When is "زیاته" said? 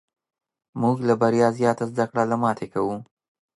1.59-1.83